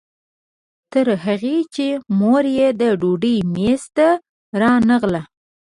[0.91, 1.87] تر هغې چې
[2.19, 4.07] مور یې د ډوډۍ میز ته
[4.61, 5.21] رانغله.